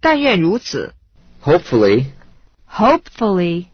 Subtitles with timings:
[0.00, 0.94] 但愿如此
[1.42, 2.06] hopefully
[2.66, 3.66] hopefully